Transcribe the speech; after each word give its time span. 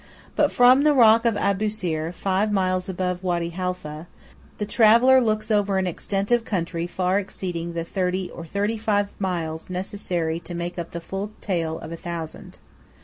But 0.35 0.51
from 0.51 0.81
the 0.83 0.95
Rock 0.95 1.25
of 1.25 1.35
Abusir, 1.35 2.11
five 2.11 2.51
miles 2.51 2.89
above 2.89 3.23
Wady 3.23 3.51
Halfeh, 3.51 4.07
the 4.57 4.65
traveller 4.65 5.21
looks 5.21 5.51
over 5.51 5.77
an 5.77 5.85
extent 5.85 6.31
of 6.31 6.43
country 6.43 6.87
far 6.87 7.19
exceeding 7.19 7.73
the 7.73 7.83
thirty 7.83 8.27
or 8.31 8.43
thirty 8.47 8.77
five 8.79 9.09
miles 9.19 9.69
necessary 9.69 10.39
to 10.39 10.55
make 10.55 10.79
up 10.79 10.89
the 10.89 11.01
full 11.01 11.29
tale 11.39 11.77
of 11.77 11.91
a 11.91 11.97
thousand. 11.97 12.57